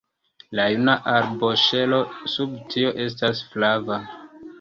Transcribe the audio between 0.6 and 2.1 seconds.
juna arboŝelo